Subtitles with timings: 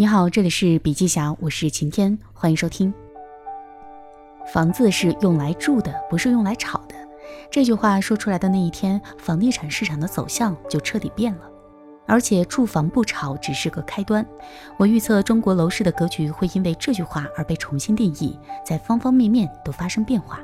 [0.00, 2.90] 你好，这里是笔记侠，我是晴天，欢迎收听。
[4.50, 6.94] 房子是用来住的，不是用来炒的。
[7.50, 11.42] 这句话说出来的那一天，房地产市场的走向就彻底变了。
[12.06, 14.26] 而且，住房不炒只是个开端。
[14.78, 20.40] 我预测中国楼市的格局会因为这句话而被重新定义，在方方面面都发生变化。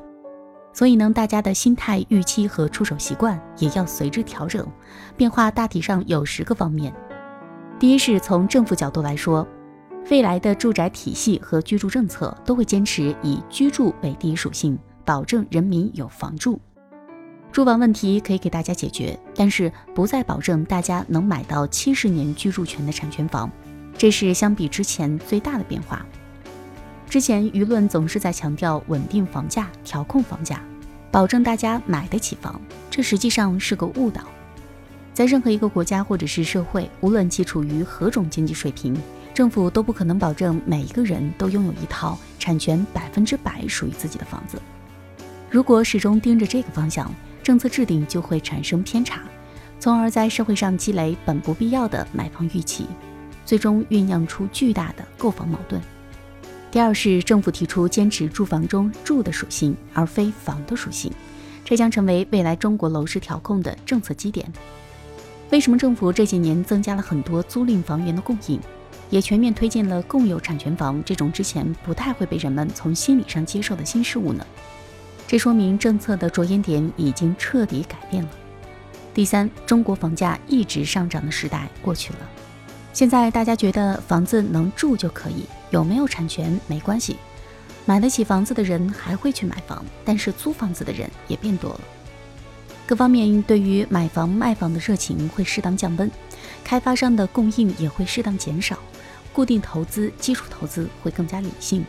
[0.74, 4.70] 所以呢，大家的心态、预期和出手习惯也要随之调整。
[5.16, 6.92] 变化大体上有十个方面。
[7.78, 9.46] 第一是从政府角度来说，
[10.10, 16.58] 未来的住宅体系和居住政策都会坚持以居住为第一属性，保证人民有房住。
[17.52, 23.50] 住房问题可以给大家解决，但是不再保证大家能买到七十年居住权的产权房，
[23.98, 26.04] 这是相比之前最大的变化。
[27.08, 30.62] 之前舆论总是在强调稳定房价、调控房价，
[31.10, 32.58] 保证大家买得起房，
[32.90, 34.22] 这实际上是个误导。
[35.16, 38.94] 在任何一个国家或者是社会，无论其处于何种经济水平，
[39.32, 44.60] 政府都不可能保证每一个人都拥有一套产权百分之百属于自己的房子。
[45.50, 47.10] 如果始终盯着这个方向，
[47.42, 49.22] 政策制定就会产生偏差，
[49.80, 52.86] 从而在社会上积累本不必要的买房预期，
[53.46, 55.80] 最终酝酿出巨大的购房矛盾。
[56.70, 61.10] 第二是政府提出坚持住房中住的属性，而非房的属性，
[61.64, 64.46] 这将成为未来中国楼市调控的政策基点。
[65.50, 68.60] 为什么政府这几年增加了很多租赁房源的供应，
[69.10, 74.44] 也全面推进了共有产权房这种之前不太会被人们从心理上接受的新事物呢？
[75.28, 78.30] 这说明政策的着眼点已经彻底改变了。
[79.14, 82.18] 第三，中国房价一直上涨的时代过去了，
[82.92, 87.16] 现在大家觉得房子能住就可以，有没有产权没关系，
[87.84, 91.80] 买得起房子的人还会去买房，但是租房子的人也变多了。
[92.86, 96.08] 各方面对于买房卖房的热情会适当降温，
[96.62, 98.78] 开发商的供应也会适当减少，
[99.32, 101.84] 固定投资、基础投资会更加理性。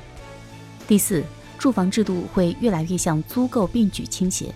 [0.88, 1.24] 第四，
[1.60, 4.52] 住房制度会越来越向租购并举倾斜，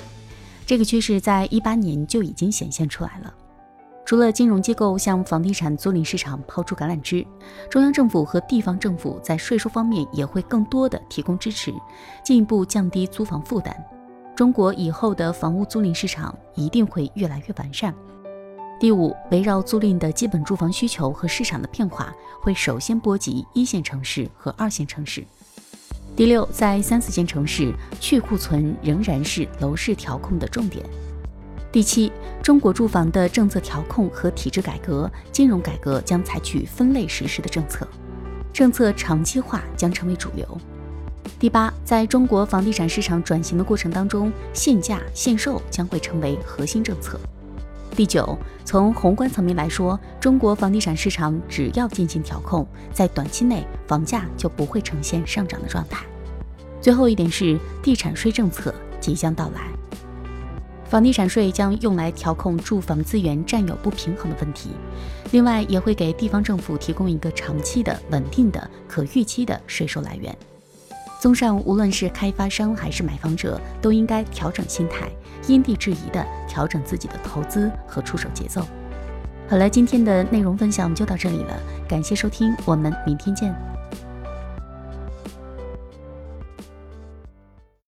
[0.65, 3.31] 这个趋势在一八年就已经显现出来了。
[4.03, 7.23] 除了金融机构向房地产租赁市场抛出橄榄枝，
[7.69, 11.71] 中央政府和地方政府在税收方面也会更多的提供支持，
[12.25, 13.75] 进一步降低租房负担。
[14.41, 17.93] 中国以后的房屋租赁市场一定会越来越完善。
[18.79, 25.23] 第五，围绕租赁的基本住房需求和市场的变化，会首先波及一线城市和二线城市。
[26.15, 30.83] 第六，在三四线城市去库存仍然是楼市调控的重点。
[31.71, 37.87] 第七，中国住房的政策调控和体制改革、金融改革将采取分类实施的政策，
[38.51, 40.57] 政策长期化将成为主流。
[41.39, 47.19] 第八，在中国房地产市场转型的过程当中，限价限售将会成为核心政策。
[47.95, 56.05] 第九，从宏观层面来说，中国房地产市场只要进行调控，在短期内房价就不会呈现上涨的状态。
[56.79, 59.67] 最后一点是，地产税政策即将到来，
[60.85, 64.69] 房地产税将用来调控住房资源占有不平衡的问题，
[65.31, 70.35] 另外也会给地方政府提供一个长期的、稳定的、可预期的税收来源。
[71.21, 75.07] 综上，无论是开发商还是买房者，都应该调整心态，
[75.47, 78.65] 因地制宜地调整自己的投资和出手节奏。
[79.47, 81.55] 好了，今天的内容分享就到这里了，
[81.87, 83.53] 感谢收听，我们明天见。